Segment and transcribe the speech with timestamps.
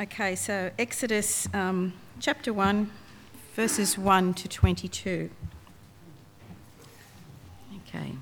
[0.00, 2.88] Okay, so Exodus um, chapter 1,
[3.56, 5.28] verses 1 to 22.
[7.78, 8.12] Okay.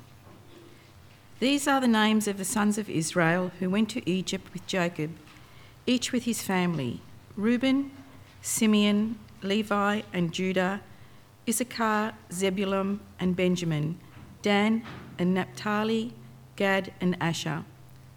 [1.39, 5.11] These are the names of the sons of Israel who went to Egypt with Jacob,
[5.87, 7.03] each with his family
[7.37, 7.91] Reuben,
[8.41, 10.81] Simeon, Levi, and Judah,
[11.47, 13.99] Issachar, Zebulun, and Benjamin,
[14.41, 14.83] Dan,
[15.19, 16.15] and Naphtali,
[16.57, 17.65] Gad, and Asher.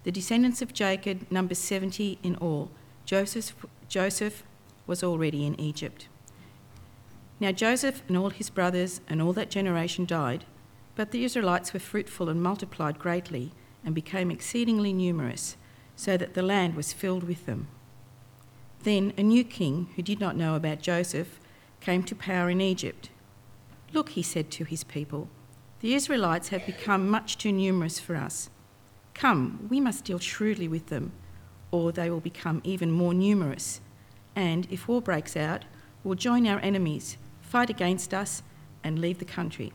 [0.04, 2.70] The descendants of Jacob number 70 in all.
[3.10, 3.56] Joseph,
[3.88, 4.44] Joseph
[4.86, 6.06] was already in Egypt.
[7.40, 10.44] Now Joseph and all his brothers and all that generation died,
[10.94, 13.50] but the Israelites were fruitful and multiplied greatly
[13.84, 15.56] and became exceedingly numerous,
[15.96, 17.66] so that the land was filled with them.
[18.84, 21.40] Then a new king, who did not know about Joseph,
[21.80, 23.10] came to power in Egypt.
[23.92, 25.28] Look, he said to his people,
[25.80, 28.50] the Israelites have become much too numerous for us.
[29.14, 31.10] Come, we must deal shrewdly with them,
[31.70, 33.80] or they will become even more numerous.
[34.34, 35.64] And if war breaks out,
[36.02, 38.42] we'll join our enemies, fight against us,
[38.82, 39.72] and leave the country.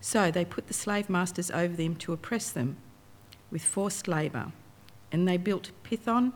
[0.00, 2.76] So they put the slave masters over them to oppress them
[3.50, 4.52] with forced labour,
[5.12, 6.32] and they built Pithom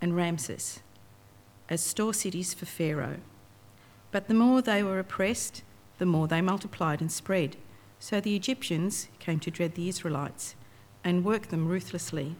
[0.00, 0.80] and Ramses
[1.68, 3.18] as store cities for Pharaoh.
[4.10, 5.62] But the more they were oppressed,
[5.98, 7.56] the more they multiplied and spread.
[7.98, 10.54] So the Egyptians came to dread the Israelites
[11.02, 12.36] and worked them ruthlessly.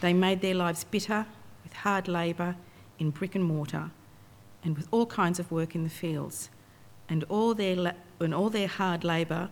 [0.00, 1.26] They made their lives bitter
[1.62, 2.56] with hard labour
[2.98, 3.90] in brick and mortar
[4.62, 6.50] and with all kinds of work in the fields.
[7.08, 9.50] And all their, la- and all their hard labour,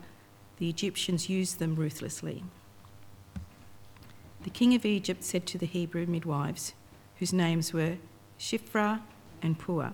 [0.58, 2.44] the Egyptians used them ruthlessly.
[4.44, 6.74] The king of Egypt said to the Hebrew midwives,
[7.18, 7.96] whose names were
[8.38, 9.02] Shiphrah
[9.42, 9.92] and Puah,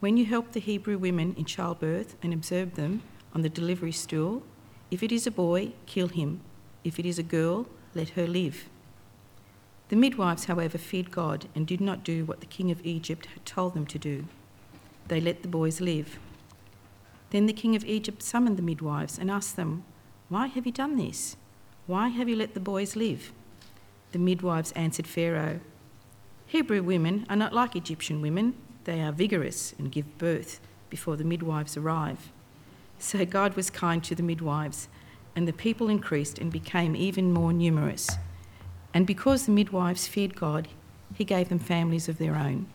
[0.00, 3.02] When you help the Hebrew women in childbirth and observe them
[3.34, 4.42] on the delivery stool,
[4.90, 6.40] if it is a boy, kill him.
[6.84, 8.68] If it is a girl, let her live.
[9.88, 13.44] The midwives, however, feared God and did not do what the king of Egypt had
[13.44, 14.24] told them to do.
[15.08, 16.18] They let the boys live.
[17.30, 19.84] Then the king of Egypt summoned the midwives and asked them,
[20.28, 21.36] Why have you done this?
[21.86, 23.32] Why have you let the boys live?
[24.12, 25.60] The midwives answered Pharaoh,
[26.46, 28.54] Hebrew women are not like Egyptian women.
[28.84, 32.30] They are vigorous and give birth before the midwives arrive.
[32.98, 34.88] So God was kind to the midwives,
[35.34, 38.08] and the people increased and became even more numerous.
[38.94, 40.68] And because the midwives feared God,
[41.14, 42.66] he gave them families of their own.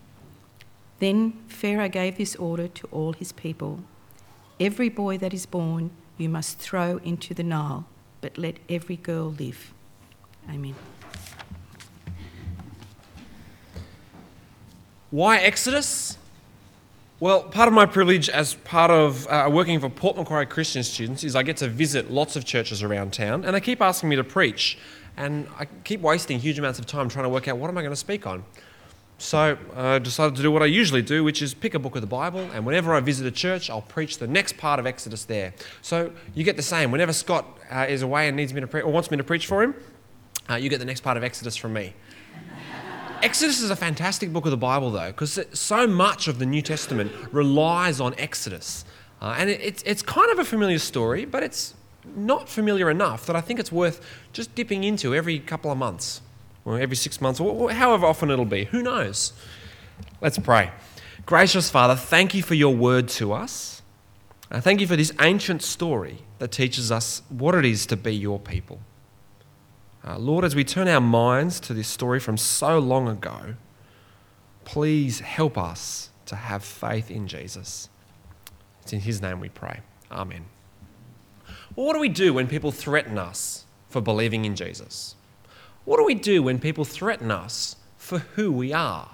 [0.99, 3.79] Then Pharaoh gave this order to all his people
[4.59, 7.85] Every boy that is born you must throw into the Nile,
[8.19, 9.73] but let every girl live.
[10.49, 10.75] Amen.
[15.11, 16.17] Why Exodus?
[17.21, 21.23] Well, part of my privilege as part of uh, working for Port Macquarie Christian students
[21.23, 24.17] is I get to visit lots of churches around town, and they keep asking me
[24.17, 24.77] to preach,
[25.19, 27.81] and I keep wasting huge amounts of time trying to work out what am I
[27.81, 28.43] going to speak on.
[29.17, 32.01] So I decided to do what I usually do, which is pick a book of
[32.01, 35.25] the Bible, and whenever I visit a church, I'll preach the next part of Exodus
[35.25, 35.53] there.
[35.81, 36.89] So you get the same.
[36.89, 39.45] Whenever Scott uh, is away and needs me to pre- or wants me to preach
[39.45, 39.75] for him,
[40.49, 41.93] uh, you get the next part of Exodus from me.
[43.21, 46.61] Exodus is a fantastic book of the Bible, though, because so much of the New
[46.61, 48.85] Testament relies on Exodus.
[49.21, 51.73] Uh, and it, it's, it's kind of a familiar story, but it's
[52.03, 56.21] not familiar enough that I think it's worth just dipping into every couple of months,
[56.65, 58.65] or every six months, or however often it'll be.
[58.65, 59.33] Who knows?
[60.21, 60.71] Let's pray.
[61.25, 63.81] Gracious Father, thank you for your word to us.
[64.51, 68.15] Uh, thank you for this ancient story that teaches us what it is to be
[68.15, 68.79] your people.
[70.05, 73.55] Uh, Lord, as we turn our minds to this story from so long ago,
[74.63, 77.89] please help us to have faith in Jesus.
[78.81, 79.81] It's in His name we pray.
[80.11, 80.45] Amen.
[81.79, 85.15] What do we do when people threaten us for believing in Jesus?
[85.85, 89.11] What do we do when people threaten us for who we are?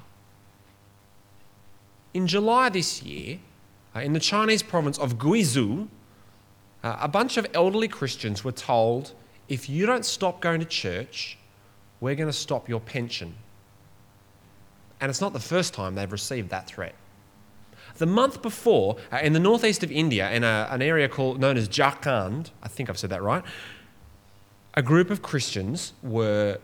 [2.16, 3.38] In July this year,
[3.96, 5.90] uh, in the Chinese province of Guizhou,
[6.84, 9.14] uh, a bunch of elderly Christians were told
[9.47, 11.38] if you don't stop going to church,
[12.00, 13.35] we're going to stop your pension.
[15.00, 16.96] And it's not the first time they've received that threat.
[17.96, 21.58] The month before, uh, in the northeast of India, in a, an area called, known
[21.58, 23.44] as Jharkhand, I think I've said that right,
[24.74, 26.59] a group of Christians were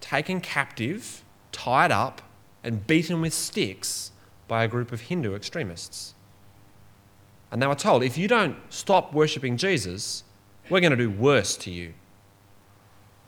[0.00, 2.20] taken captive, tied up,
[2.62, 4.12] and beaten with sticks
[4.48, 6.14] by a group of Hindu extremists.
[7.50, 10.24] And they were told if you don't stop worshipping Jesus,
[10.68, 11.94] we're going to do worse to you.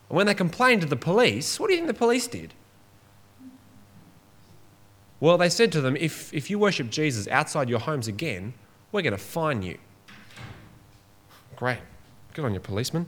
[0.08, 2.52] And when they complained to the police, what do you think the police did?
[5.24, 8.52] Well, they said to them, if, if you worship Jesus outside your homes again,
[8.92, 9.78] we're going to fine you.
[11.56, 11.78] Great.
[12.34, 13.06] Good on you, policeman.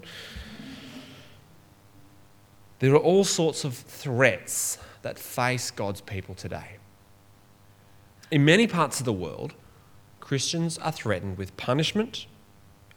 [2.78, 6.78] There are all sorts of threats that face God's people today.
[8.30, 9.52] In many parts of the world,
[10.18, 12.24] Christians are threatened with punishment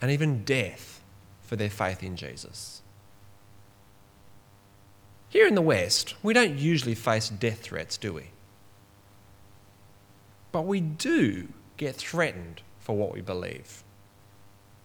[0.01, 1.03] and even death
[1.41, 2.83] for their faith in Jesus.
[5.27, 8.29] Here in the West, we don't usually face death threats, do we?
[10.51, 13.83] But we do get threatened for what we believe.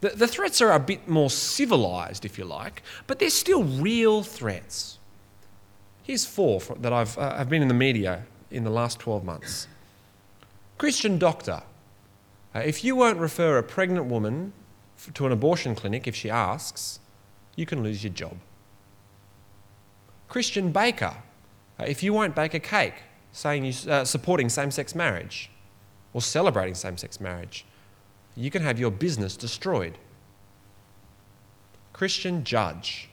[0.01, 4.23] The, the threats are a bit more civilized, if you like, but they're still real
[4.23, 4.99] threats.
[6.03, 9.67] Here's four that I've, uh, I've been in the media in the last 12 months.
[10.77, 11.63] Christian doctor,
[12.55, 14.53] uh, if you won't refer a pregnant woman
[15.15, 17.01] to an abortion clinic if she asks,
[17.57, 18.37] you can lose your job.
[20.29, 21.15] Christian baker,
[21.81, 23.03] uh, if you won't bake a cake
[23.33, 25.51] saying you, uh, supporting same sex marriage
[26.15, 27.67] or celebrating same sex marriage,
[28.35, 29.99] you can have your business destroyed.
[31.93, 33.11] Christian judge,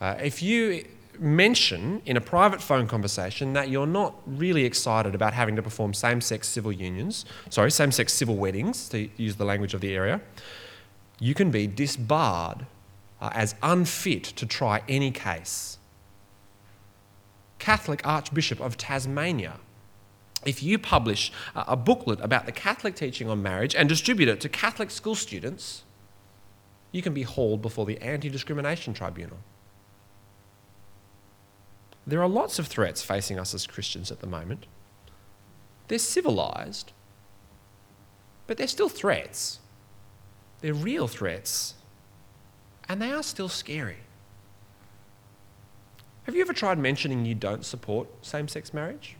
[0.00, 0.84] uh, if you
[1.18, 5.92] mention in a private phone conversation that you're not really excited about having to perform
[5.92, 9.94] same sex civil unions, sorry, same sex civil weddings, to use the language of the
[9.94, 10.20] area,
[11.18, 12.66] you can be disbarred
[13.20, 15.78] uh, as unfit to try any case.
[17.58, 19.60] Catholic Archbishop of Tasmania.
[20.44, 24.48] If you publish a booklet about the Catholic teaching on marriage and distribute it to
[24.48, 25.84] Catholic school students,
[26.92, 29.38] you can be hauled before the Anti Discrimination Tribunal.
[32.06, 34.66] There are lots of threats facing us as Christians at the moment.
[35.88, 36.92] They're civilized,
[38.46, 39.60] but they're still threats.
[40.60, 41.74] They're real threats,
[42.88, 43.98] and they are still scary.
[46.24, 49.16] Have you ever tried mentioning you don't support same sex marriage?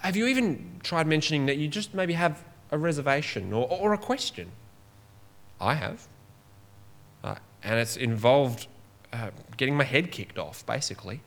[0.00, 3.98] Have you even tried mentioning that you just maybe have a reservation or, or a
[3.98, 4.50] question?
[5.60, 6.06] I have.
[7.22, 8.66] Uh, and it's involved
[9.12, 11.20] uh, getting my head kicked off, basically.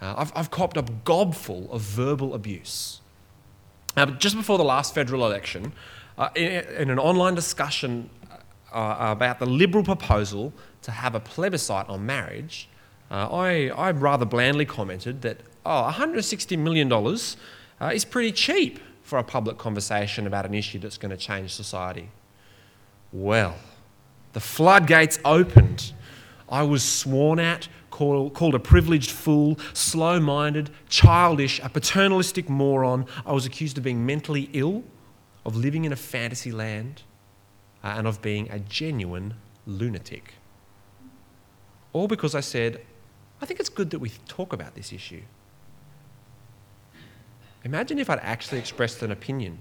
[0.00, 3.00] Uh, I've, I've copped a gobful of verbal abuse.
[3.96, 5.72] Uh, just before the last federal election,
[6.18, 8.08] uh, in, in, an online discussion
[8.72, 10.52] uh, about the Liberal proposal
[10.82, 12.68] to have a plebiscite on marriage,
[13.10, 16.88] I, I rather blandly commented that, oh, $160 million
[17.90, 22.08] is pretty cheap for a public conversation about an issue that's going to change society.
[23.12, 23.56] Well,
[24.32, 25.92] the floodgates opened
[26.52, 33.06] I was sworn at, called, called a privileged fool, slow minded, childish, a paternalistic moron.
[33.24, 34.84] I was accused of being mentally ill,
[35.46, 37.02] of living in a fantasy land,
[37.82, 39.34] uh, and of being a genuine
[39.66, 40.34] lunatic.
[41.94, 42.82] All because I said,
[43.40, 45.22] I think it's good that we talk about this issue.
[47.64, 49.58] Imagine if I'd actually expressed an opinion.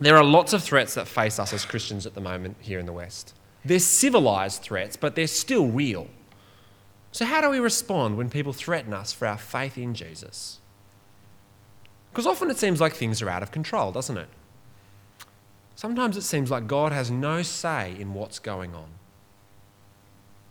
[0.00, 2.86] there are lots of threats that face us as Christians at the moment here in
[2.86, 3.34] the West.
[3.64, 6.08] They're civilized threats, but they're still real.
[7.12, 10.58] So, how do we respond when people threaten us for our faith in Jesus?
[12.10, 14.28] Because often it seems like things are out of control, doesn't it?
[15.76, 18.88] Sometimes it seems like God has no say in what's going on.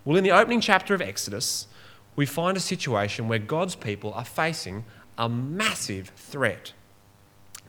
[0.03, 1.67] Well, in the opening chapter of Exodus,
[2.15, 4.83] we find a situation where God's people are facing
[5.17, 6.73] a massive threat.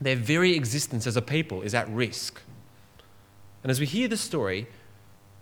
[0.01, 2.41] Their very existence as a people is at risk.
[3.61, 4.67] And as we hear the story,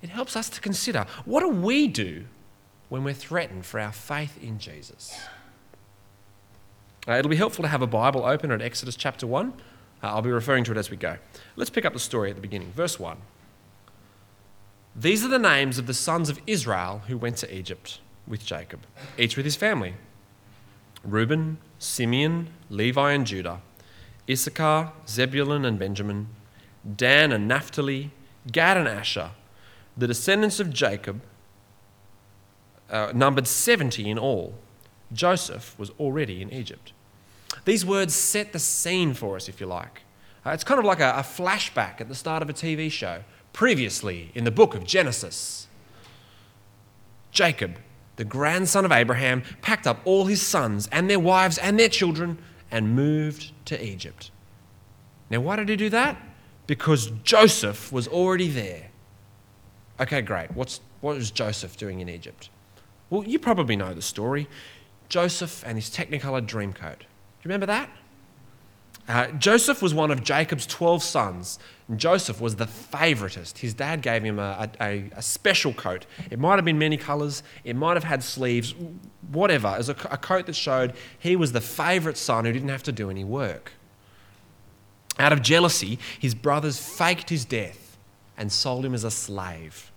[0.01, 2.25] it helps us to consider what do we do
[2.89, 5.17] when we're threatened for our faith in Jesus?
[7.07, 9.53] Uh, it'll be helpful to have a Bible open at Exodus chapter 1.
[10.03, 11.17] Uh, I'll be referring to it as we go.
[11.55, 12.71] Let's pick up the story at the beginning.
[12.73, 13.17] Verse 1.
[14.95, 17.99] These are the names of the sons of Israel who went to Egypt
[18.31, 18.79] with Jacob,
[19.19, 19.93] each with his family
[21.03, 23.61] Reuben, Simeon, Levi, and Judah,
[24.27, 26.29] Issachar, Zebulun, and Benjamin,
[26.95, 28.09] Dan and Naphtali,
[28.51, 29.31] Gad and Asher
[29.97, 31.21] the descendants of Jacob
[32.89, 34.55] uh, numbered 70 in all.
[35.13, 36.93] Joseph was already in Egypt.
[37.65, 40.01] These words set the scene for us, if you like.
[40.45, 43.23] Uh, it's kind of like a, a flashback at the start of a TV show.
[43.53, 45.67] Previously, in the book of Genesis,
[47.31, 47.77] Jacob,
[48.15, 52.37] the grandson of Abraham, packed up all his sons and their wives and their children
[52.69, 54.31] and moved to Egypt.
[55.29, 56.17] Now, why did he do that?
[56.67, 58.89] Because Joseph was already there.
[59.99, 60.51] Okay, great.
[60.55, 62.49] What's, what was Joseph doing in Egypt?
[63.09, 64.47] Well, you probably know the story.
[65.09, 66.99] Joseph and his Technicolor Dreamcoat.
[66.99, 67.05] Do
[67.43, 67.89] you remember that?
[69.07, 73.57] Uh, Joseph was one of Jacob's 12 sons, and Joseph was the favoritist.
[73.57, 76.05] His dad gave him a, a, a special coat.
[76.29, 78.73] It might have been many colours, it might have had sleeves,
[79.31, 79.69] whatever.
[79.69, 82.83] It was a, a coat that showed he was the favourite son who didn't have
[82.83, 83.73] to do any work.
[85.19, 87.97] Out of jealousy, his brothers faked his death
[88.37, 89.91] and sold him as a slave.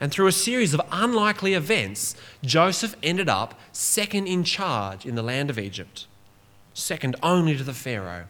[0.00, 5.22] And through a series of unlikely events, Joseph ended up second in charge in the
[5.22, 6.06] land of Egypt,
[6.74, 8.26] second only to the Pharaoh.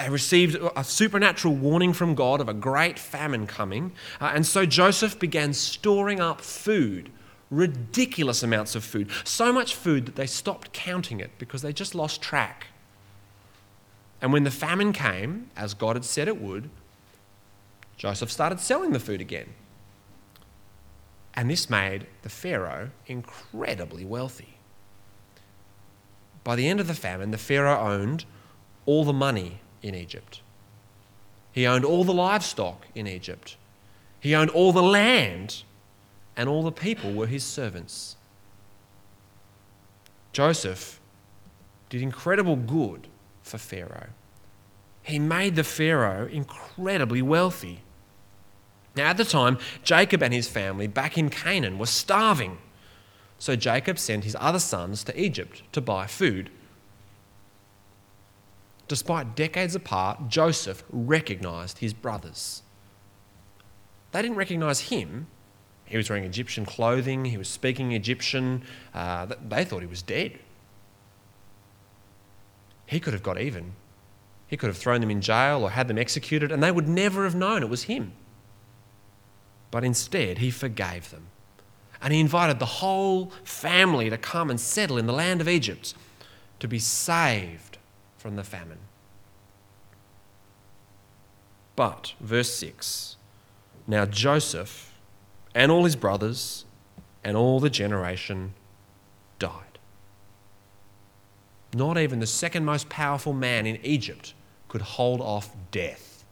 [0.00, 4.66] He received a supernatural warning from God of a great famine coming, uh, and so
[4.66, 7.10] Joseph began storing up food,
[7.50, 11.94] ridiculous amounts of food, so much food that they stopped counting it because they just
[11.94, 12.66] lost track.
[14.20, 16.68] And when the famine came, as God had said it would,
[17.96, 19.54] Joseph started selling the food again.
[21.34, 24.55] And this made the Pharaoh incredibly wealthy.
[26.46, 28.24] By the end of the famine, the Pharaoh owned
[28.84, 30.42] all the money in Egypt.
[31.50, 33.56] He owned all the livestock in Egypt.
[34.20, 35.64] He owned all the land,
[36.36, 38.14] and all the people were his servants.
[40.32, 41.00] Joseph
[41.88, 43.08] did incredible good
[43.42, 44.10] for Pharaoh.
[45.02, 47.80] He made the Pharaoh incredibly wealthy.
[48.94, 52.58] Now, at the time, Jacob and his family back in Canaan were starving.
[53.38, 56.50] So Jacob sent his other sons to Egypt to buy food.
[58.88, 62.62] Despite decades apart, Joseph recognized his brothers.
[64.12, 65.26] They didn't recognize him.
[65.84, 68.62] He was wearing Egyptian clothing, he was speaking Egyptian.
[68.94, 70.38] Uh, they thought he was dead.
[72.86, 73.72] He could have got even.
[74.46, 77.24] He could have thrown them in jail or had them executed, and they would never
[77.24, 78.12] have known it was him.
[79.70, 81.26] But instead, he forgave them.
[82.06, 85.92] And he invited the whole family to come and settle in the land of Egypt
[86.60, 87.78] to be saved
[88.16, 88.78] from the famine.
[91.74, 93.16] But, verse 6
[93.88, 94.94] Now Joseph
[95.52, 96.64] and all his brothers
[97.24, 98.54] and all the generation
[99.40, 99.80] died.
[101.74, 104.32] Not even the second most powerful man in Egypt
[104.68, 106.22] could hold off death.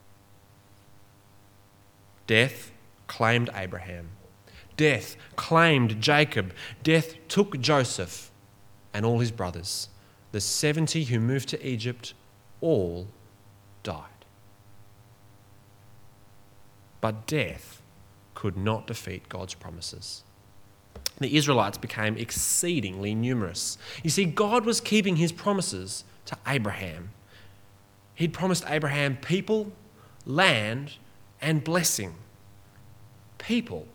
[2.29, 2.71] Death
[3.09, 4.11] claimed Abraham.
[4.77, 6.53] Death claimed Jacob.
[6.83, 8.31] Death took Joseph
[8.93, 9.89] and all his brothers.
[10.33, 12.15] The 70 who moved to Egypt
[12.61, 13.07] all
[13.83, 14.09] died.
[17.01, 17.83] But death
[18.35, 20.25] could not defeat God's promises.
[21.19, 23.79] The Israelites became exceedingly numerous.
[24.03, 27.11] You see, God was keeping his promises to Abraham.
[28.15, 29.73] He'd promised Abraham people,
[30.27, 30.95] land,
[31.41, 32.15] and blessing
[33.39, 33.87] people,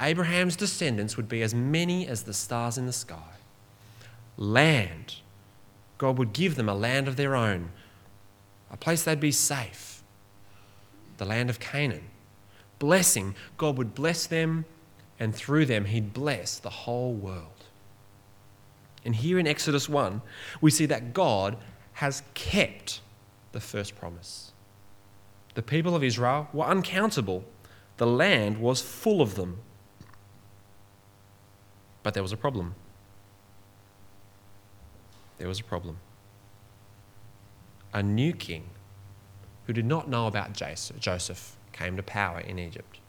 [0.00, 3.36] Abraham's descendants would be as many as the stars in the sky.
[4.36, 5.16] Land,
[5.98, 7.70] God would give them a land of their own,
[8.70, 10.02] a place they'd be safe,
[11.18, 12.04] the land of Canaan.
[12.78, 14.64] Blessing, God would bless them,
[15.20, 17.64] and through them, He'd bless the whole world.
[19.04, 20.20] And here in Exodus 1,
[20.60, 21.56] we see that God
[21.94, 23.00] has kept
[23.52, 24.52] the first promise.
[25.54, 27.44] The people of Israel were uncountable
[27.96, 29.58] the land was full of them.
[32.04, 32.76] But there was a problem.
[35.38, 35.96] There was a problem.
[37.92, 38.70] A new king
[39.66, 43.00] who did not know about Joseph came to power in Egypt.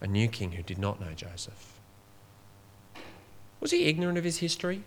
[0.00, 1.78] A new king who did not know Joseph.
[3.60, 4.84] Was he ignorant of his history?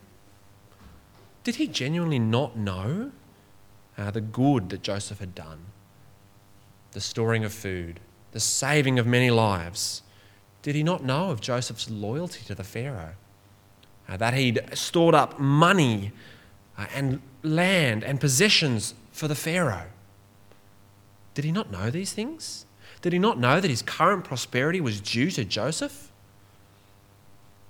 [1.44, 3.12] Did he genuinely not know
[3.96, 5.68] uh, the good that Joseph had done?
[6.96, 8.00] the storing of food,
[8.32, 10.02] the saving of many lives.
[10.66, 13.14] Did he not know of Joseph's loyalty to the Pharaoh?
[14.10, 16.12] Uh, that he'd stored up money
[16.76, 19.90] uh, and land and possessions for the Pharaoh?
[21.36, 22.66] Did he not know these things?
[23.04, 26.12] Did he not know that his current prosperity was due to Joseph?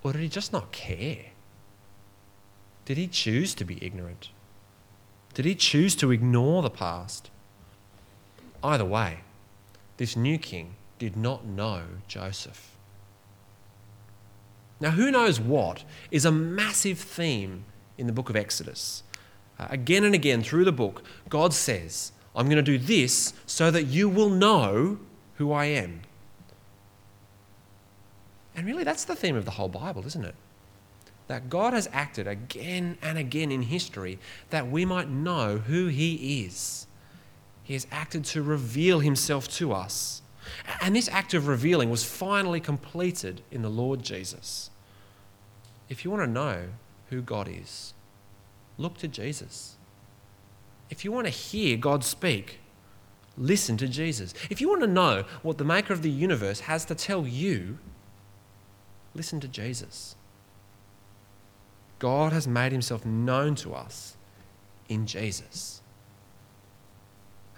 [0.01, 1.33] Or did he just not care?
[2.85, 4.29] Did he choose to be ignorant?
[5.33, 7.29] Did he choose to ignore the past?
[8.63, 9.19] Either way,
[9.97, 12.74] this new king did not know Joseph.
[14.79, 17.65] Now, who knows what is a massive theme
[17.97, 19.03] in the book of Exodus.
[19.57, 23.71] Uh, again and again through the book, God says, I'm going to do this so
[23.71, 24.99] that you will know
[25.35, 26.01] who I am.
[28.55, 30.35] And really, that's the theme of the whole Bible, isn't it?
[31.27, 36.43] That God has acted again and again in history that we might know who He
[36.45, 36.87] is.
[37.63, 40.21] He has acted to reveal himself to us.
[40.81, 44.69] And this act of revealing was finally completed in the Lord Jesus.
[45.89, 46.65] If you want to know
[47.09, 47.93] who God is,
[48.77, 49.75] look to Jesus.
[50.89, 52.59] If you want to hear God speak,
[53.37, 54.33] listen to Jesus.
[54.49, 57.77] If you want to know what the maker of the universe has to tell you,
[59.13, 60.15] listen to Jesus.
[61.99, 64.17] God has made himself known to us
[64.89, 65.81] in Jesus.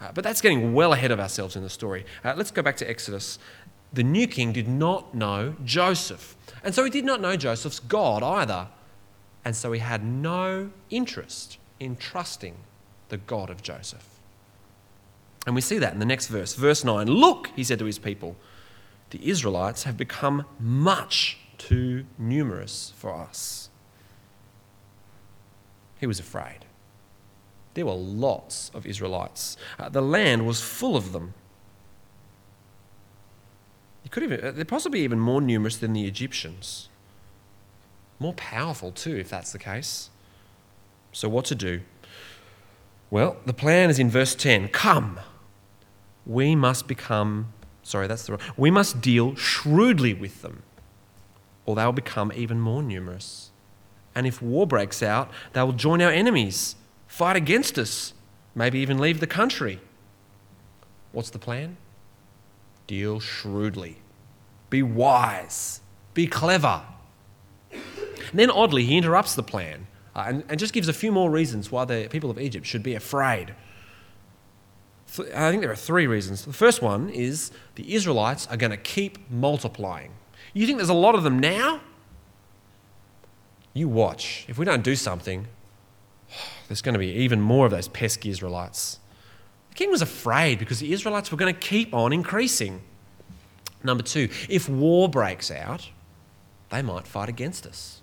[0.00, 2.04] Uh, but that's getting well ahead of ourselves in the story.
[2.24, 3.38] Uh, let's go back to Exodus.
[3.92, 6.36] The new king did not know Joseph.
[6.62, 8.68] And so he did not know Joseph's God either.
[9.44, 12.56] And so he had no interest in trusting
[13.08, 14.06] the God of Joseph.
[15.46, 16.54] And we see that in the next verse.
[16.54, 18.36] Verse 9 Look, he said to his people,
[19.10, 23.70] the Israelites have become much too numerous for us.
[25.98, 26.66] He was afraid.
[27.78, 29.56] There were lots of Israelites.
[29.78, 31.34] Uh, the land was full of them.
[34.02, 36.88] You could even, uh, they're possibly even more numerous than the Egyptians.
[38.18, 40.10] More powerful, too, if that's the case.
[41.12, 41.82] So, what to do?
[43.10, 45.20] Well, the plan is in verse 10 Come,
[46.26, 47.52] we must become,
[47.84, 50.64] sorry, that's the wrong, we must deal shrewdly with them,
[51.64, 53.52] or they will become even more numerous.
[54.16, 56.74] And if war breaks out, they will join our enemies,
[57.18, 58.14] fight against us,
[58.54, 59.80] maybe even leave the country.
[61.10, 61.76] What's the plan?
[62.86, 63.96] Deal shrewdly.
[64.70, 65.80] Be wise.
[66.14, 66.82] Be clever.
[67.72, 67.80] And
[68.34, 71.72] then, oddly, he interrupts the plan uh, and, and just gives a few more reasons
[71.72, 73.52] why the people of Egypt should be afraid.
[75.34, 76.44] I think there are three reasons.
[76.44, 80.12] The first one is the Israelites are going to keep multiplying.
[80.54, 81.80] You think there's a lot of them now?
[83.74, 84.44] You watch.
[84.46, 85.48] If we don't do something,
[86.68, 88.98] there's going to be even more of those pesky Israelites.
[89.70, 92.82] The king was afraid because the Israelites were going to keep on increasing.
[93.82, 95.88] Number two, if war breaks out,
[96.70, 98.02] they might fight against us.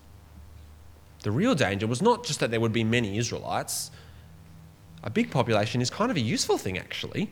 [1.24, 3.92] The real danger was not just that there would be many Israelites,
[5.06, 7.30] a big population is kind of a useful thing, actually.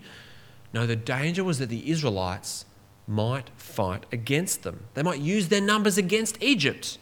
[0.74, 2.66] No, the danger was that the Israelites
[3.08, 4.86] might fight against them.
[4.94, 7.00] They might use their numbers against Egypt.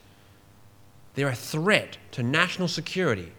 [1.13, 3.33] They're a threat to national security.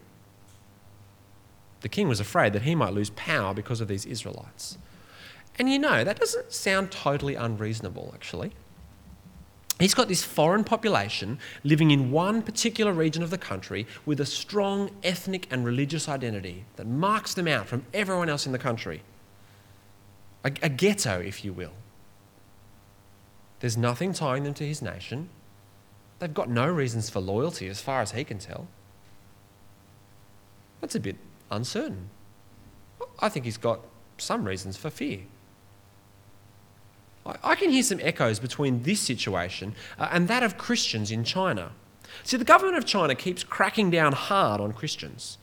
[1.83, 4.77] The king was afraid that he might lose power because of these Israelites.
[5.59, 8.53] And you know, that doesn't sound totally unreasonable, actually.
[9.79, 14.25] He's got this foreign population living in one particular region of the country with a
[14.25, 19.01] strong ethnic and religious identity that marks them out from everyone else in the country.
[20.45, 21.73] A, a, ghetto, if you will.
[23.59, 25.27] There's nothing tying them to his nation.
[26.19, 28.67] They've got no reasons for loyalty as far as he can tell.
[30.79, 31.17] That's a bit
[31.55, 32.09] uncertain.
[33.19, 33.79] I think he's got
[34.17, 35.21] some reasons for fear.
[37.25, 41.71] I can hear some echoes between this situation uh, and that of Christians in China.
[42.23, 45.37] See, the government of China keeps cracking down hard on Christians.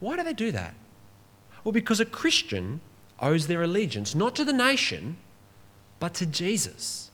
[0.00, 0.74] Why do they do that?
[1.62, 2.80] Well, because a Christian
[3.20, 5.18] owes their allegiance not to the nation,
[6.00, 7.12] but to Jesus.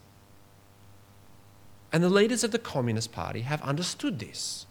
[1.92, 4.66] And the leaders of the Communist Party have understood this.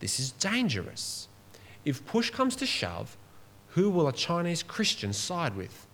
[0.00, 1.28] This is dangerous.
[1.86, 3.16] If push comes to shove,
[3.68, 5.86] who will a Chinese Christian side with?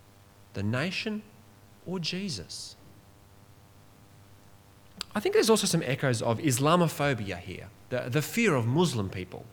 [0.53, 1.21] The nation
[1.85, 2.75] or Jesus?
[5.15, 9.45] I think there's also some echoes of Islamophobia here, the, the fear of Muslim people.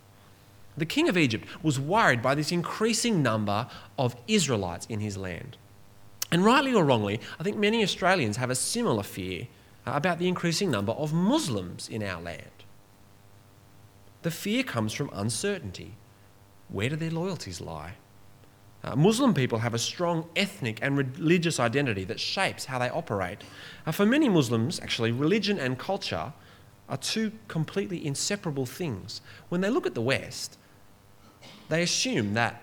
[0.76, 3.66] The king of Egypt was worried by this increasing number
[3.98, 5.58] of Israelites in his land.
[6.32, 9.48] And rightly or wrongly, I think many Australians have a similar fear
[9.86, 12.64] uh, about the increasing number of Muslims in our land.
[14.22, 15.96] The fear comes from uncertainty.
[16.72, 17.94] Where do their loyalties lie?
[18.82, 23.42] Uh, Muslim people have a strong ethnic and religious identity that shapes how they operate.
[23.86, 26.32] Uh, for many Muslims, actually, religion and culture
[26.88, 29.20] are two completely inseparable things.
[29.48, 30.58] When they look at the West,
[31.68, 32.62] they assume that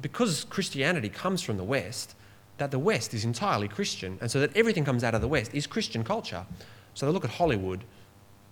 [0.00, 2.14] because Christianity comes from the West,
[2.58, 5.54] that the West is entirely Christian, and so that everything comes out of the West
[5.54, 6.44] is Christian culture.
[6.94, 7.84] So they look at Hollywood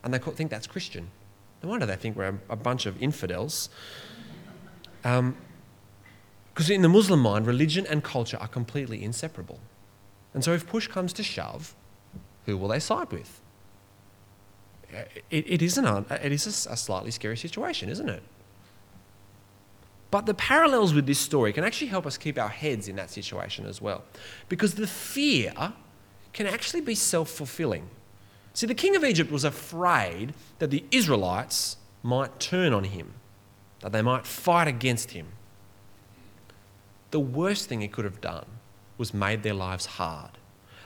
[0.02, 1.10] and they think that's Christian.
[1.62, 3.68] No wonder they think we're a bunch of infidels.
[5.04, 5.36] Um,
[6.52, 9.58] because in the Muslim mind, religion and culture are completely inseparable.
[10.32, 11.74] And so if push comes to shove,
[12.46, 13.40] who will they side with?
[15.30, 18.22] It, it, is, it is a, a slightly scary situation, isn't it?
[20.12, 23.10] But the parallels with this story can actually help us keep our heads in that
[23.10, 24.04] situation as well.
[24.48, 25.72] Because the fear
[26.32, 27.88] can actually be self fulfilling.
[28.52, 33.14] See, the king of Egypt was afraid that the Israelites might turn on him,
[33.80, 35.26] that they might fight against him
[37.14, 38.44] the worst thing he could have done
[38.98, 40.32] was made their lives hard.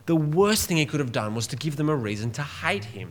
[0.04, 2.84] The worst thing he could have done was to give them a reason to hate
[2.84, 3.10] him.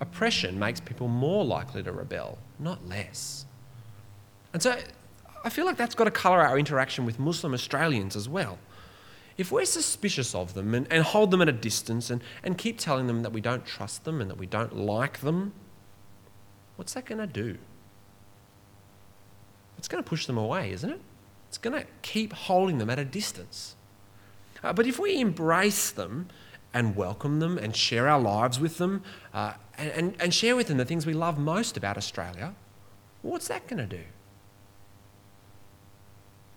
[0.00, 3.46] Oppression makes people more likely to rebel, not less.
[4.52, 4.76] And so
[5.44, 8.58] I feel like that's got to colour our interaction with Muslim Australians as well.
[9.36, 12.80] If we're suspicious of them and, and hold them at a distance and, and keep
[12.80, 15.52] telling them that we don't trust them and that we don't like them,
[16.74, 17.58] what's that going to do?
[19.78, 21.00] It's going to push them away, isn't it?
[21.56, 23.76] it's going to keep holding them at a distance.
[24.62, 26.28] Uh, but if we embrace them
[26.74, 30.66] and welcome them and share our lives with them uh, and, and, and share with
[30.68, 32.54] them the things we love most about Australia,
[33.22, 34.02] what's that going to do?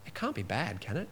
[0.05, 1.07] It can't be bad, can it?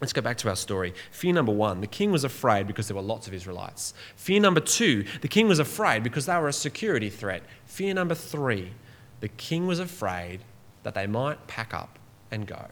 [0.00, 0.94] Let's go back to our story.
[1.10, 3.94] Fear number one the king was afraid because there were lots of Israelites.
[4.14, 7.42] Fear number two the king was afraid because they were a security threat.
[7.64, 8.72] Fear number three
[9.20, 10.40] the king was afraid
[10.82, 11.98] that they might pack up
[12.30, 12.66] and go.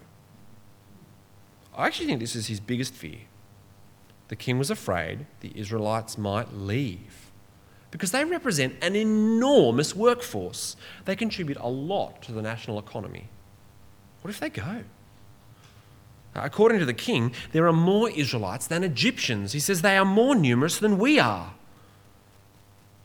[1.76, 3.18] I actually think this is his biggest fear.
[4.28, 7.30] The king was afraid the Israelites might leave
[7.90, 10.76] because they represent an enormous workforce.
[11.04, 13.28] They contribute a lot to the national economy.
[14.22, 14.85] What if they go?
[16.35, 19.52] According to the king, there are more Israelites than Egyptians.
[19.52, 21.54] He says they are more numerous than we are.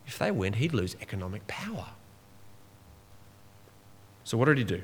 [0.07, 1.89] If they went, he'd lose economic power.
[4.29, 4.83] So, what did he do?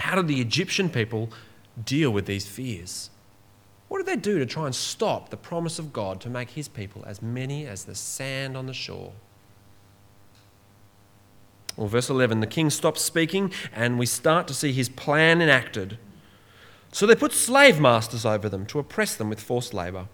[0.00, 1.28] How did the Egyptian people
[1.84, 3.10] deal with these fears?
[3.88, 6.66] What did they do to try and stop the promise of God to make his
[6.66, 9.12] people as many as the sand on the shore?
[11.76, 15.98] Well, verse 11 the king stops speaking, and we start to see his plan enacted.
[16.90, 20.08] So they put slave masters over them to oppress them with forced labour.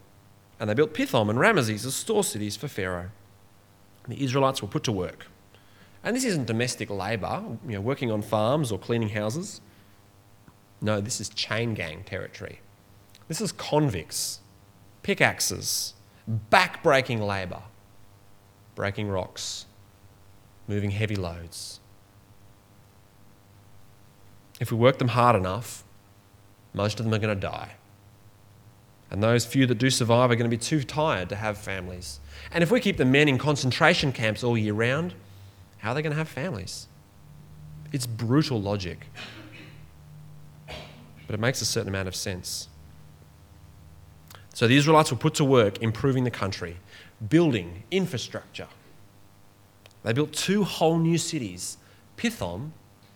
[0.59, 3.11] And they built Pithom and Ramesses as store cities for Pharaoh.
[4.09, 5.29] The Israelites were put to work.
[6.05, 9.63] And this isn't domestic labour, you know, working on farms or cleaning houses.
[10.83, 12.61] No, this is chain gang territory.
[13.27, 14.41] This is convicts,
[15.03, 15.95] pickaxes,
[16.29, 17.63] back-breaking labour,
[18.75, 19.65] breaking rocks,
[20.69, 21.81] moving heavy loads.
[24.61, 25.85] If we work them hard enough,
[26.75, 27.77] most of them are going to die.
[29.11, 32.21] And those few that do survive are going to be too tired to have families.
[32.53, 35.15] And if we keep the men in concentration camps all year round,
[35.85, 36.89] how are they going to have families?
[37.93, 39.07] It's brutal logic.
[41.27, 42.69] But it makes a certain amount of sense.
[44.55, 46.79] So the Israelites were put to work improving the country,
[47.29, 48.69] building infrastructure.
[50.05, 51.77] They built two whole new cities,
[52.17, 52.71] Pithom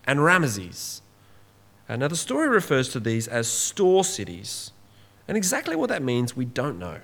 [0.07, 1.01] and Ramesses.
[1.89, 4.73] And now, the story refers to these as store cities.
[5.27, 6.99] And exactly what that means, we don't know.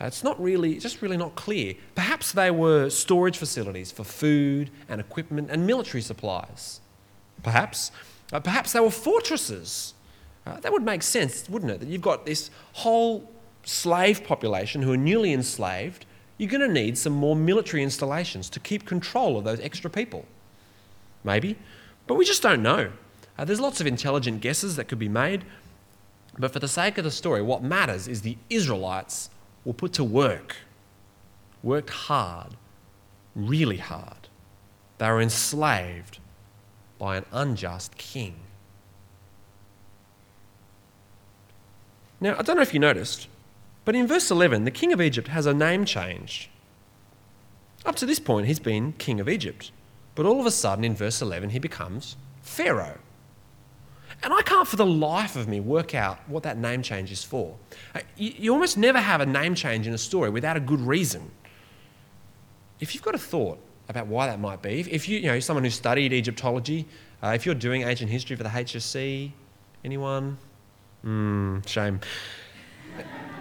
[0.00, 1.74] Uh, it's not really, just really not clear.
[1.94, 6.80] Perhaps they were storage facilities for food and equipment and military supplies.
[7.42, 7.92] Perhaps.
[8.32, 9.94] Uh, perhaps they were fortresses.
[10.46, 11.80] Uh, that would make sense, wouldn't it?
[11.80, 13.30] That you've got this whole
[13.62, 16.06] slave population who are newly enslaved.
[16.38, 20.26] You're going to need some more military installations to keep control of those extra people.
[21.22, 21.56] Maybe.
[22.06, 22.90] But we just don't know.
[23.38, 25.44] Uh, there's lots of intelligent guesses that could be made,
[26.38, 29.30] but for the sake of the story, what matters is the Israelites
[29.64, 30.56] were put to work,
[31.62, 32.56] worked hard,
[33.34, 34.28] really hard.
[34.98, 36.18] They were enslaved
[36.98, 38.36] by an unjust king.
[42.20, 43.28] Now, I don't know if you noticed,
[43.84, 46.50] but in verse 11, the king of Egypt has a name change.
[47.84, 49.70] Up to this point, he's been king of Egypt.
[50.14, 52.98] But all of a sudden, in verse 11, he becomes Pharaoh.
[54.24, 57.22] And I can't for the life of me work out what that name change is
[57.22, 57.54] for.
[57.94, 61.30] Uh, you, almost never have a name change in a story without a good reason.
[62.80, 63.58] If you've got a thought
[63.90, 66.86] about why that might be, if you, you know, someone who studied Egyptology,
[67.22, 69.30] uh, if you're doing ancient history for the HSC,
[69.84, 70.38] anyone?
[71.02, 72.00] Hmm, shame.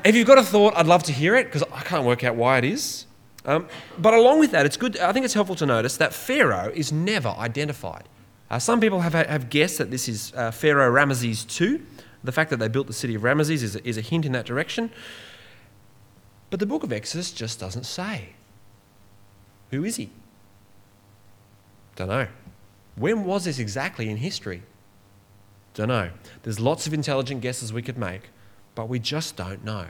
[0.03, 2.35] If you've got a thought, I'd love to hear it because I can't work out
[2.35, 3.05] why it is.
[3.45, 3.67] Um,
[3.97, 4.97] but along with that, it's good.
[4.97, 8.09] I think it's helpful to notice that Pharaoh is never identified.
[8.53, 11.81] Uh, some people have, have guessed that this is uh, Pharaoh Ramesses II.
[12.23, 14.45] The fact that they built the city of Ramesses is is a hint in that
[14.45, 14.91] direction.
[16.51, 18.35] But the book of Exodus just doesn't say.
[19.71, 20.11] Who is he?
[21.95, 22.27] Don't know.
[22.95, 24.61] When was this exactly in history?
[25.73, 26.11] Don't know.
[26.43, 28.29] There's lots of intelligent guesses we could make,
[28.75, 29.87] but we just don't know.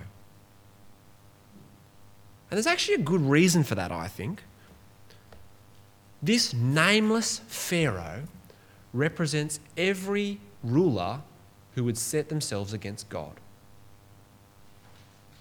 [2.49, 4.41] And there's actually a good reason for that, I think.
[6.21, 8.23] This nameless Pharaoh
[8.93, 11.21] represents every ruler
[11.75, 13.39] who would set themselves against God.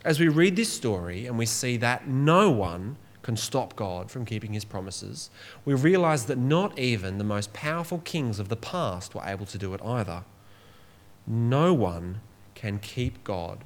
[0.04, 4.24] As we read this story and we see that no one can stop God from
[4.24, 5.30] keeping his promises,
[5.64, 9.58] we realize that not even the most powerful kings of the past were able to
[9.58, 10.24] do it either.
[11.26, 12.20] No one
[12.54, 13.64] can keep God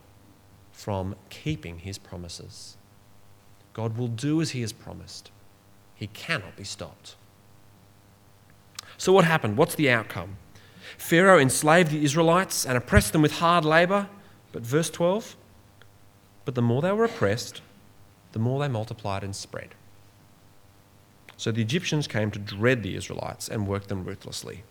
[0.72, 2.77] from keeping his promises.
[3.72, 5.31] God will do as he has promised,
[5.94, 7.16] he cannot be stopped.
[8.99, 9.57] So, what happened?
[9.57, 10.37] What's the outcome?
[10.97, 14.09] Pharaoh enslaved the Israelites and oppressed them with hard labor.
[14.53, 15.37] But, verse 12,
[16.47, 17.61] but the more they were oppressed,
[18.33, 19.75] the more they multiplied and spread.
[21.37, 24.63] So the Egyptians came to dread the Israelites and worked them ruthlessly.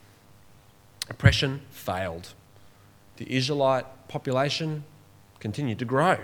[1.10, 2.34] Oppression failed.
[3.18, 4.86] The Israelite population
[5.40, 6.18] continued to grow.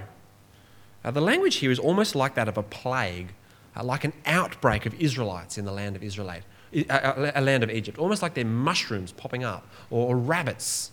[1.03, 3.33] Uh, the language here is almost like that of a plague,
[3.83, 8.21] like an outbreak of Israelites in the land of uh, a land of Egypt, almost
[8.21, 10.91] like they're mushrooms popping up or, or rabbits.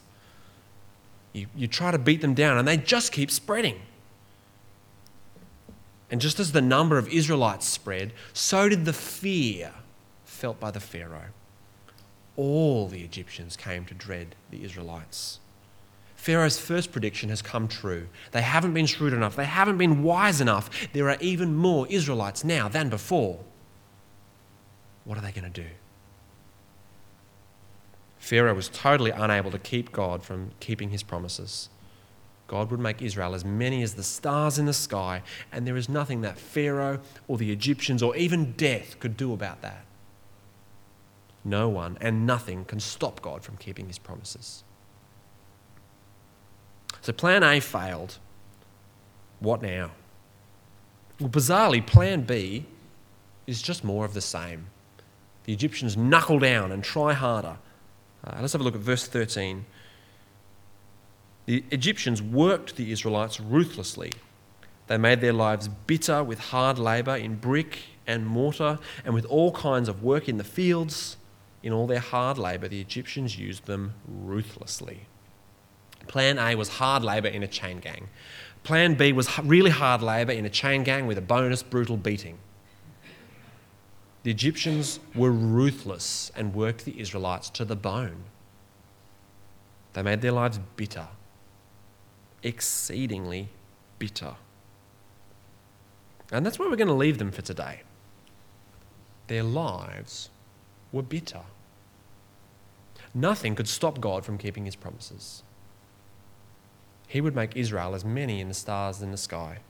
[1.33, 3.81] You, you try to beat them down and they just keep spreading.
[6.11, 9.73] And just as the number of Israelites spread, so did the fear
[10.25, 11.33] felt by the Pharaoh.
[12.37, 15.41] All the Egyptians came to dread the Israelites.
[16.14, 18.09] Pharaoh's first prediction has come true.
[18.33, 20.71] They haven't been shrewd enough, they haven't been wise enough.
[20.93, 23.41] There are even more Israelites now than before.
[25.09, 25.71] What are they going to do?
[28.18, 31.71] Pharaoh was totally unable to keep God from keeping his promises.
[32.47, 35.88] God would make Israel as many as the stars in the sky, and there is
[35.88, 39.87] nothing that Pharaoh or the Egyptians or even death could do about that.
[41.42, 44.62] No one and nothing can stop God from keeping his promises.
[47.01, 48.18] So, plan A failed.
[49.40, 49.92] What now?
[51.18, 52.66] Well, bizarrely, plan B
[53.47, 54.66] is just more of the same.
[55.48, 57.56] The Egyptians knuckle down and try harder.
[58.22, 59.64] Uh, let's have a look at verse 13.
[61.46, 64.12] The Egyptians worked the Israelites ruthlessly.
[64.88, 69.50] They made their lives bitter with hard labour in brick and mortar and with all
[69.52, 71.16] kinds of work in the fields.
[71.62, 75.06] In all their hard labour, the Egyptians used them ruthlessly.
[76.08, 78.11] Plan A was hard labour in a chain gang.
[78.64, 82.37] Plan B was really hard labour in a chain gang with a bonus brutal beating.
[84.29, 88.25] The Egyptians were ruthless and worked the Israelites to the bone.
[89.95, 91.09] They made their lives bitter
[92.43, 93.49] exceedingly
[93.99, 94.35] bitter.
[96.31, 97.85] And that's where we're going to leave them for today.
[99.29, 100.29] Their lives
[100.93, 101.45] were bitter.
[103.14, 105.43] Nothing could stop God from keeping his promises.
[107.07, 109.61] He would make Israel as many in the stars in the sky.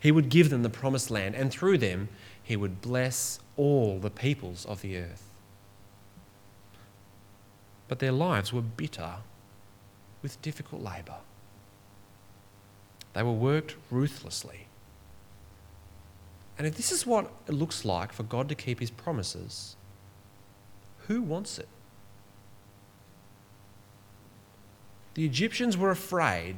[0.00, 2.08] He would give them the promised land, and through them,
[2.42, 5.26] he would bless all the peoples of the earth.
[7.88, 9.16] But their lives were bitter
[10.22, 11.18] with difficult labour.
[13.12, 14.68] They were worked ruthlessly.
[16.56, 19.76] And if this is what it looks like for God to keep his promises,
[21.08, 21.68] who wants it?
[25.14, 26.56] The Egyptians were afraid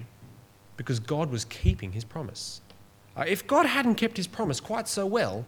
[0.77, 2.61] because God was keeping his promise.
[3.17, 5.47] Uh, if God hadn't kept his promise quite so well,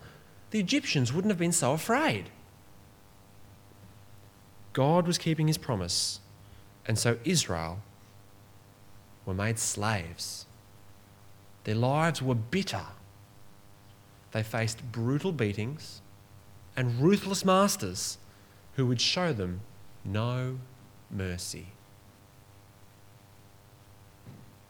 [0.54, 2.30] the Egyptians wouldn't have been so afraid.
[4.72, 6.20] God was keeping his promise,
[6.86, 7.80] and so Israel
[9.26, 10.46] were made slaves.
[11.64, 12.86] Their lives were bitter.
[14.30, 16.00] They faced brutal beatings
[16.76, 18.18] and ruthless masters
[18.74, 19.60] who would show them
[20.04, 20.60] no
[21.10, 21.66] mercy.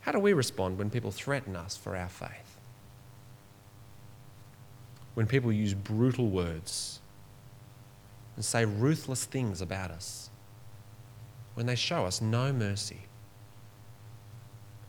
[0.00, 2.43] How do we respond when people threaten us for our faith?
[5.14, 7.00] When people use brutal words
[8.36, 10.30] and say ruthless things about us?
[11.54, 13.06] When they show us no mercy?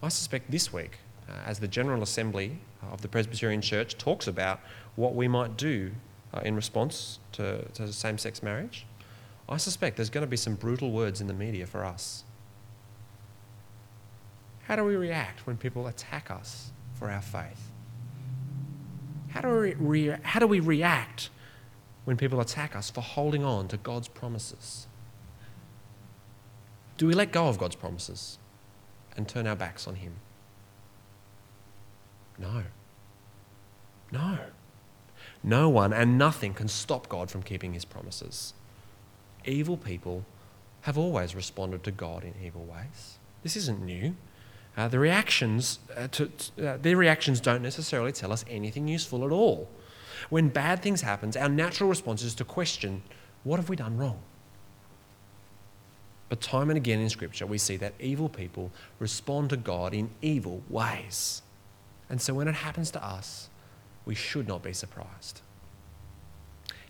[0.01, 0.97] I suspect this week
[1.29, 2.59] uh, as the General Assembly
[2.91, 4.59] of the Presbyterian Church talks about
[4.95, 5.91] what we might do
[6.33, 8.85] uh, in response to, to same sex marriage,
[9.47, 12.23] I suspect there's going to be some brutal words in the media for us.
[14.63, 17.71] How do we react when people attack us for our faith?
[19.35, 21.29] How do we, re- how do we react
[22.05, 24.87] when people attack us for holding on to God's promises?
[26.97, 28.37] Do we let go of God's promises
[29.17, 30.13] and turn our backs on Him?
[32.39, 32.63] No.
[34.09, 34.39] No.
[35.43, 38.53] No one and nothing can stop God from keeping his promises.
[39.43, 40.23] Evil people
[40.81, 43.17] have always responded to God in evil ways.
[43.43, 44.15] This isn't new.
[44.77, 46.29] Uh, the reactions uh, to,
[46.63, 49.69] uh, their reactions don't necessarily tell us anything useful at all.
[50.29, 53.03] When bad things happen, our natural response is to question,
[53.43, 54.19] what have we done wrong?
[56.27, 60.09] But time and again in Scripture, we see that evil people respond to God in
[60.21, 61.41] evil ways.
[62.09, 63.49] And so when it happens to us,
[64.05, 65.41] we should not be surprised.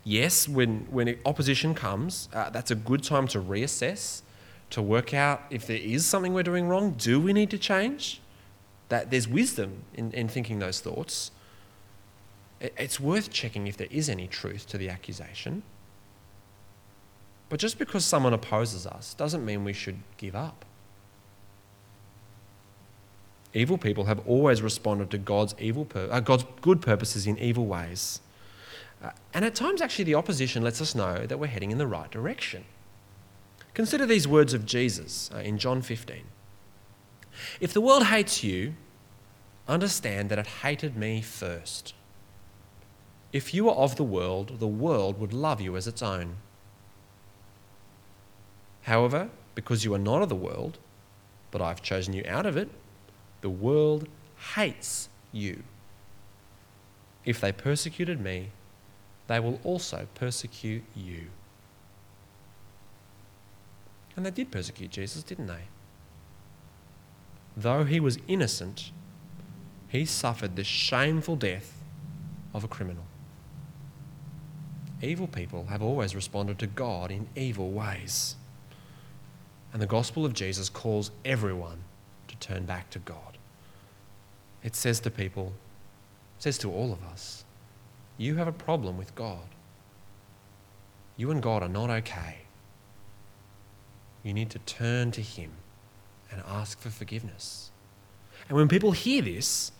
[0.04, 4.22] Yes, when, when opposition comes, uh, that's a good time to reassess,
[4.70, 6.92] to work out if there is something we're doing wrong.
[6.92, 8.20] Do we need to change?
[8.88, 11.30] That there's wisdom in, in thinking those thoughts.
[12.60, 15.62] It, it's worth checking if there is any truth to the accusation.
[17.48, 20.64] But just because someone opposes us doesn't mean we should give up.
[23.54, 27.64] Evil people have always responded to God's, evil pur- uh, God's good purposes in evil
[27.64, 28.20] ways.
[29.02, 31.86] Uh, and at times, actually, the opposition lets us know that we're heading in the
[31.86, 32.64] right direction.
[33.76, 36.22] Consider these words of Jesus uh, in John 15.
[37.60, 38.72] If the world hates you,
[39.68, 41.92] understand that it hated me first.
[43.34, 46.36] If you were of the world, the world would love you as its own.
[48.84, 50.78] However, because you are not of the world,
[51.50, 52.70] but I've chosen you out of it,
[53.42, 54.08] the world
[54.54, 55.62] hates you.
[57.26, 58.52] If they persecuted me,
[59.26, 61.26] they will also persecute you.
[64.16, 65.68] And they did persecute Jesus, didn't they?
[67.56, 68.90] Though he was innocent,
[69.88, 71.82] he suffered the shameful death
[72.54, 73.04] of a criminal.
[75.02, 78.36] Evil people have always responded to God in evil ways.
[79.72, 81.84] And the gospel of Jesus calls everyone
[82.28, 83.36] to turn back to God.
[84.62, 85.52] It says to people,
[86.38, 87.44] it says to all of us,
[88.16, 89.48] you have a problem with God.
[91.18, 92.45] You and God are not okay.
[94.26, 95.52] You need to turn to Him
[96.32, 97.70] and ask for forgiveness.
[98.48, 99.70] And when people hear this,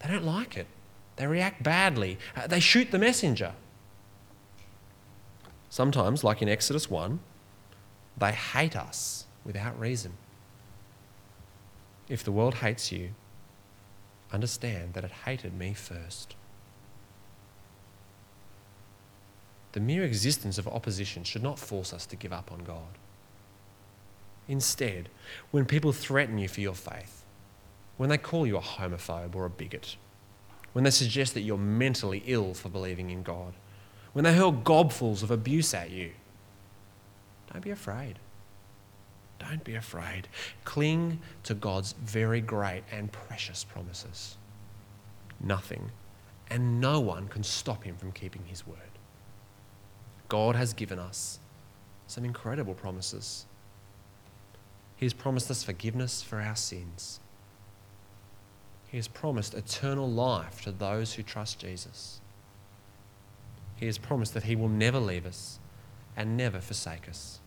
[0.00, 0.66] they don't like it.
[1.14, 2.18] They react badly.
[2.34, 3.52] Uh, they shoot the messenger.
[5.68, 7.20] Sometimes, like in Exodus 1,
[8.18, 10.14] they hate us without reason.
[12.08, 13.10] If the world hates you,
[14.32, 16.34] understand that it hated me first.
[19.70, 22.98] The mere existence of opposition should not force us to give up on God.
[24.50, 25.08] Instead,
[25.52, 27.24] when people threaten you for your faith,
[27.96, 29.94] when they call you a homophobe or a bigot,
[30.72, 33.54] when they suggest that you're mentally ill for believing in God,
[34.12, 36.10] when they hurl gobfuls of abuse at you,
[37.52, 38.18] don't be afraid.
[39.38, 40.26] Don't be afraid.
[40.64, 44.36] Cling to God's very great and precious promises.
[45.38, 45.92] Nothing
[46.50, 48.78] and no one can stop him from keeping his word.
[50.28, 51.38] God has given us
[52.08, 53.46] some incredible promises.
[55.00, 57.20] He has promised us forgiveness for our sins.
[58.88, 62.20] He has promised eternal life to those who trust Jesus.
[63.76, 65.58] He has promised that He will never leave us
[66.18, 67.40] and never forsake us.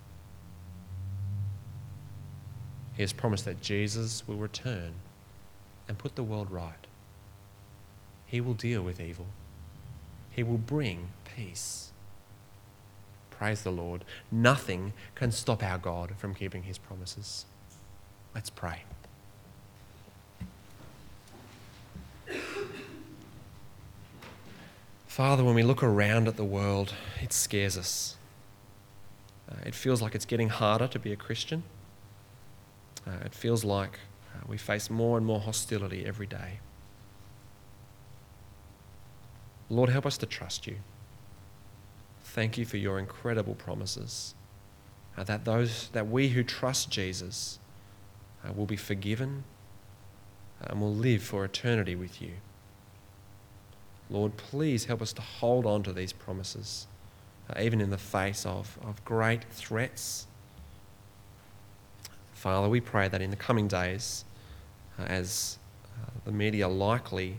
[2.96, 4.94] He has promised that Jesus will return
[5.88, 6.88] and put the world right.
[8.26, 9.28] He will deal with evil.
[10.32, 11.92] He will bring peace.
[13.38, 14.06] Praise the Lord.
[14.32, 17.46] Nothing can stop our God from keeping his promises.
[18.36, 18.84] Let's pray.
[25.08, 28.16] Father, when we look around at the world, it scares us.
[29.52, 31.64] Uh, it feels like it's getting harder to be a Christian.
[33.06, 34.00] Uh, it feels like
[34.34, 36.60] uh, we face more and more hostility every day.
[39.70, 40.78] Lord, help us to trust you.
[42.34, 44.34] Thank you for your incredible promises.
[45.16, 47.60] Uh, that those that we who trust Jesus
[48.44, 49.44] uh, will be forgiven
[50.60, 52.32] and will live for eternity with you.
[54.10, 56.88] Lord, please help us to hold on to these promises,
[57.52, 60.26] uh, even in the face of, of great threats.
[62.34, 64.26] Father, we pray that in the coming days,
[64.98, 65.60] uh, as
[66.02, 67.38] uh, the media likely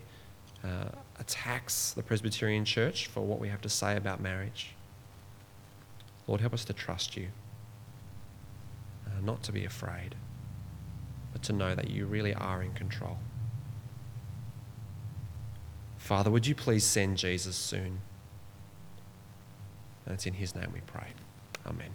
[0.63, 0.85] uh,
[1.19, 4.74] attacks the Presbyterian Church for what we have to say about marriage,
[6.27, 7.27] Lord, help us to trust you,
[9.05, 10.15] uh, not to be afraid,
[11.31, 13.17] but to know that you really are in control.
[15.97, 17.99] Father, would you please send Jesus soon?
[20.05, 21.07] And it's in his name we pray.
[21.65, 21.89] Amen.